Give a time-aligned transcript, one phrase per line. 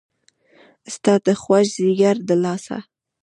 [0.93, 2.77] ستا د خوږ ځیګر د لاسه